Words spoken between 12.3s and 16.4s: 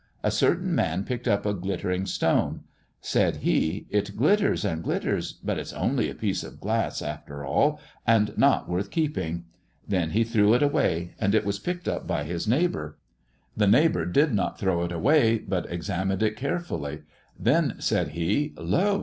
neighbour. The neighboiu* did not throw it away, but examined it